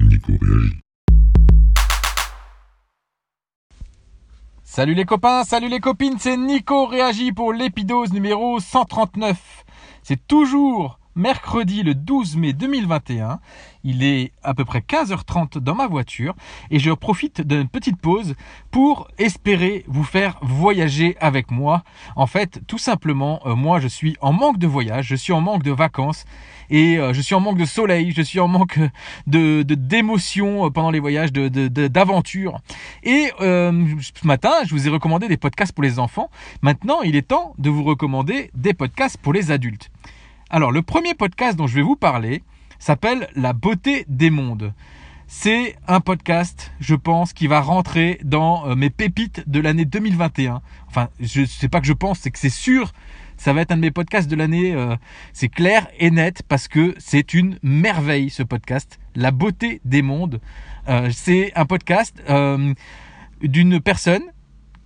[0.00, 0.80] Nico Réagit.
[4.64, 9.64] Salut les copains, salut les copines, c'est Nico Réagit pour l'épidose numéro 139.
[10.02, 13.40] C'est toujours mercredi le 12 mai 2021.
[13.84, 16.34] Il est à peu près 15h30 dans ma voiture
[16.70, 18.34] et je profite d'une petite pause
[18.70, 21.82] pour espérer vous faire voyager avec moi.
[22.16, 25.40] En fait, tout simplement, euh, moi je suis en manque de voyage, je suis en
[25.40, 26.24] manque de vacances
[26.70, 28.78] et euh, je suis en manque de soleil, je suis en manque
[29.26, 31.48] de d'émotions euh, pendant les voyages, de
[31.88, 32.60] d'aventure.
[33.02, 36.30] et ce matin, je vous ai recommandé des podcasts pour les enfants.
[36.62, 39.90] Maintenant, il est temps de vous recommander des podcasts pour les adultes.
[40.50, 42.42] Alors, le premier podcast dont je vais vous parler
[42.78, 44.72] s'appelle La beauté des mondes.
[45.26, 50.62] C'est un podcast, je pense, qui va rentrer dans euh, mes pépites de l'année 2021.
[50.86, 52.94] Enfin, je sais pas que je pense, c'est que c'est sûr,
[53.36, 54.72] ça va être un de mes podcasts de l'année.
[54.72, 54.96] Euh,
[55.34, 58.98] c'est clair et net parce que c'est une merveille ce podcast.
[59.16, 60.40] La beauté des mondes.
[60.88, 62.22] Euh, c'est un podcast
[63.42, 64.24] d'une personne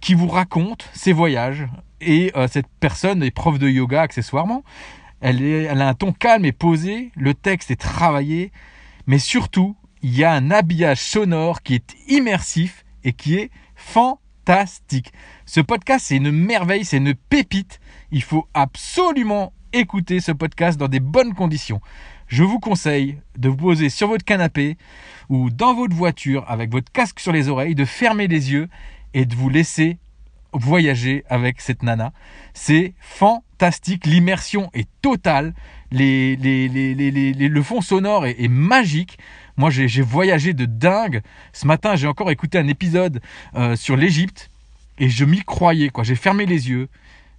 [0.01, 1.69] qui vous raconte ses voyages.
[2.01, 4.65] Et cette personne est prof de yoga accessoirement.
[5.23, 8.51] Elle, a un ton calme et posé, le texte est travaillé,
[9.07, 15.13] mais surtout, il y a un habillage sonore qui est immersif et qui est fantastique.
[15.47, 17.79] Ce podcast, c'est une merveille, c'est une pépite.
[18.11, 21.81] Il faut absolument écouter ce podcast dans des bonnes conditions.
[22.27, 24.77] Je vous conseille de vous poser sur votre canapé
[25.29, 28.69] ou dans votre voiture avec votre casque sur les oreilles, de fermer les yeux
[29.15, 29.99] et de vous laisser
[30.53, 32.13] voyager avec cette nana.
[32.55, 33.52] C'est fantastique,
[34.05, 35.55] l'immersion est totale,
[35.91, 39.19] le fond sonore est, magique.
[39.57, 41.23] Moi, j'ai voyagé de dingue.
[41.53, 43.21] Ce matin, j'ai encore écouté un épisode
[43.55, 44.51] euh, sur l'Égypte
[44.99, 45.91] et je m'y croyais.
[46.03, 46.89] J'ai fermé les yeux.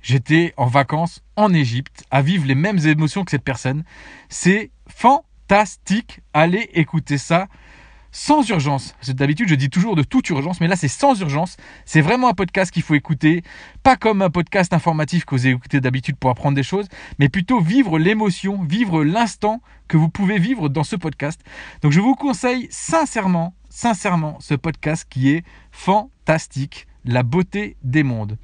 [0.01, 3.83] J'étais en vacances en Égypte à vivre les mêmes émotions que cette personne.
[4.29, 6.19] C'est fantastique.
[6.33, 7.47] Allez écouter ça
[8.13, 8.95] sans urgence.
[9.09, 11.57] D'habitude, je dis toujours de toute urgence, mais là, c'est sans urgence.
[11.83, 13.43] C'est vraiment un podcast qu'il faut écouter,
[13.81, 16.87] pas comme un podcast informatif que vous écoutez d'habitude pour apprendre des choses,
[17.19, 21.41] mais plutôt vivre l'émotion, vivre l'instant que vous pouvez vivre dans ce podcast.
[21.81, 28.37] Donc, je vous conseille sincèrement, sincèrement, ce podcast qui est fantastique, la beauté des mondes.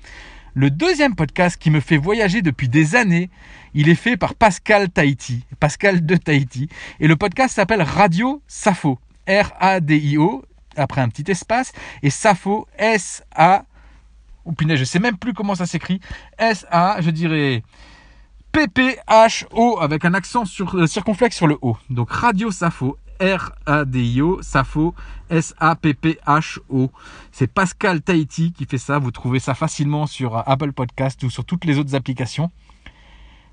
[0.55, 3.29] Le deuxième podcast qui me fait voyager depuis des années,
[3.75, 6.69] il est fait par Pascal Tahiti, Pascal de Tahiti,
[6.99, 8.97] et le podcast s'appelle Radio Safo.
[9.29, 10.43] R-A-D-I-O,
[10.75, 11.71] après un petit espace,
[12.03, 13.65] et Safo, S-A,
[14.45, 15.99] ou oh je sais même plus comment ça s'écrit,
[16.37, 17.63] S-A, je dirais
[18.51, 21.77] P-P-H-O, avec un accent sur, euh, circonflexe sur le O.
[21.89, 24.95] Donc Radio Safo, R-A-D-I-O, Safo,
[25.29, 26.91] S-A-P-P-H-O.
[27.31, 28.97] C'est Pascal Tahiti qui fait ça.
[28.97, 32.49] Vous trouvez ça facilement sur Apple Podcast ou sur toutes les autres applications.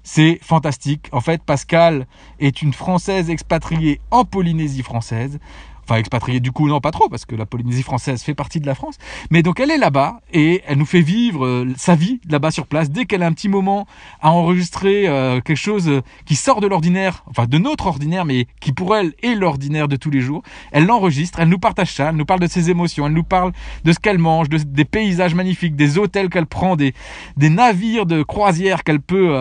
[0.09, 1.09] C'est fantastique.
[1.11, 2.06] En fait, Pascal
[2.39, 5.41] est une Française expatriée en Polynésie française.
[5.88, 8.66] Enfin, expatriée du coup, non, pas trop, parce que la Polynésie française fait partie de
[8.66, 8.97] la France.
[9.30, 12.66] Mais donc, elle est là-bas et elle nous fait vivre euh, sa vie là-bas sur
[12.66, 12.91] place.
[12.91, 13.86] Dès qu'elle a un petit moment
[14.20, 18.48] à enregistrer euh, quelque chose euh, qui sort de l'ordinaire, enfin de notre ordinaire, mais
[18.60, 20.42] qui pour elle est l'ordinaire de tous les jours,
[20.72, 23.52] elle l'enregistre, elle nous partage ça, elle nous parle de ses émotions, elle nous parle
[23.84, 26.94] de ce qu'elle mange, des paysages magnifiques, des hôtels qu'elle prend, des,
[27.36, 29.36] des navires de croisière qu'elle peut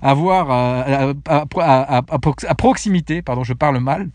[0.00, 3.20] avoir à proximité.
[3.20, 4.08] Pardon, je parle mal.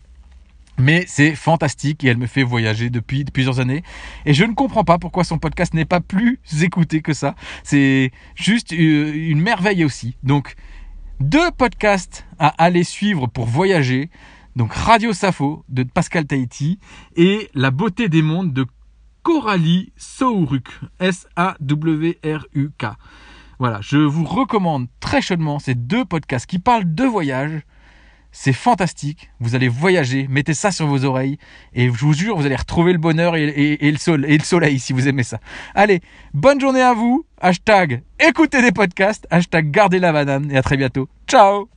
[0.78, 3.82] Mais c'est fantastique et elle me fait voyager depuis plusieurs années.
[4.26, 7.34] Et je ne comprends pas pourquoi son podcast n'est pas plus écouté que ça.
[7.62, 10.16] C'est juste euh, une merveille aussi.
[10.22, 10.54] Donc,
[11.20, 14.10] deux podcasts à aller suivre pour voyager.
[14.54, 16.78] Donc, Radio Safo de Pascal Tahiti
[17.16, 18.66] et La beauté des mondes de
[19.22, 20.68] Coralie Souruk.
[21.00, 22.86] S-A-W-R-U-K.
[23.58, 27.62] Voilà, je vous recommande très chaudement ces deux podcasts qui parlent de voyage
[28.38, 29.30] c'est fantastique.
[29.40, 31.38] Vous allez voyager, mettez ça sur vos oreilles
[31.72, 35.22] et je vous jure, vous allez retrouver le bonheur et, le, soleil si vous aimez
[35.22, 35.40] ça.
[35.74, 36.02] Allez,
[36.34, 37.24] bonne journée à vous.
[37.40, 39.26] Hashtag écoutez des podcasts.
[39.30, 41.08] Hashtag gardez la banane et à très bientôt.
[41.26, 41.70] Ciao